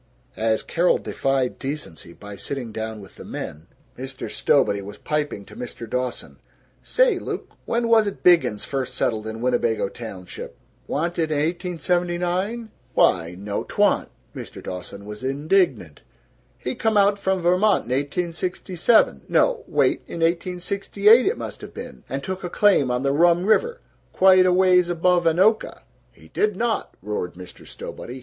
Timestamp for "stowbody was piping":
4.31-5.45